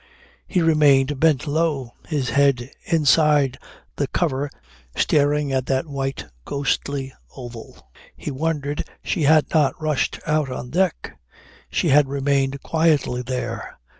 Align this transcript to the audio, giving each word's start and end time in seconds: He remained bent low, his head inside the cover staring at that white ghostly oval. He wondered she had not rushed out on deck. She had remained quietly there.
He 0.47 0.63
remained 0.63 1.19
bent 1.19 1.45
low, 1.45 1.93
his 2.07 2.31
head 2.31 2.71
inside 2.85 3.59
the 3.97 4.07
cover 4.07 4.49
staring 4.95 5.51
at 5.53 5.67
that 5.67 5.85
white 5.85 6.25
ghostly 6.43 7.13
oval. 7.37 7.91
He 8.17 8.31
wondered 8.31 8.83
she 9.03 9.21
had 9.25 9.51
not 9.53 9.79
rushed 9.79 10.19
out 10.25 10.49
on 10.49 10.71
deck. 10.71 11.19
She 11.69 11.89
had 11.89 12.07
remained 12.09 12.63
quietly 12.63 13.21
there. 13.21 13.77